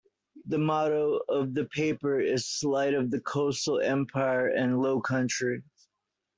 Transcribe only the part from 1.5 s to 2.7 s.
the paper is